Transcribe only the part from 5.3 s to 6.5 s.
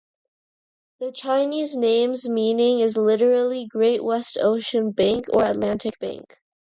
or Atlantic Bank.